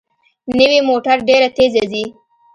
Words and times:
نوې 0.57 0.79
موټر 0.89 1.17
ډېره 1.29 1.49
تېزه 1.57 1.83
ځي 1.91 2.05